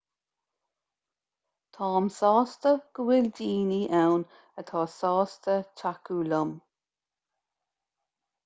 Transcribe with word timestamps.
táim 1.77 2.07
sásta 2.15 2.71
go 2.99 3.05
bhfuil 3.09 3.29
daoine 3.41 3.79
ann 3.99 4.25
atá 4.63 4.83
sásta 4.95 5.59
tacú 5.83 6.19
liom 6.33 6.57